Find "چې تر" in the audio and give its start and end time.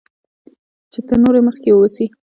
0.91-1.17